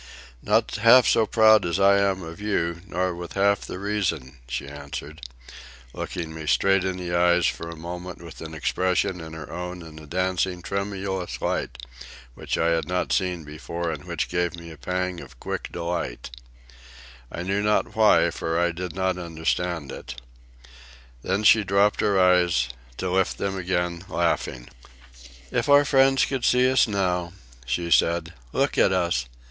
[0.41, 4.67] "Not half so proud as I am of you, nor with half the reason," she
[4.67, 5.21] answered,
[5.93, 9.83] looking me straight in the eyes for a moment with an expression in her own
[9.83, 11.77] and a dancing, tremulous light
[12.33, 16.31] which I had not seen before and which gave me a pang of quick delight,
[17.31, 20.19] I know not why, for I did not understand it.
[21.21, 24.67] Then she dropped her eyes, to lift them again, laughing.
[25.51, 27.33] "If our friends could see us now,"
[27.67, 28.33] she said.
[28.51, 29.27] "Look at us.